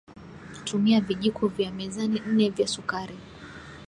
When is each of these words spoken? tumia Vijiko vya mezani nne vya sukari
tumia 0.65 1.01
Vijiko 1.01 1.47
vya 1.47 1.71
mezani 1.71 2.19
nne 2.27 2.49
vya 2.49 2.67
sukari 2.67 3.17